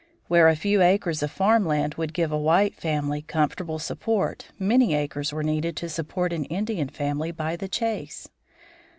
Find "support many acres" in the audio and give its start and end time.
3.77-5.31